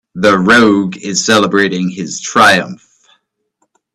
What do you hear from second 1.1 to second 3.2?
celebrating his triumph.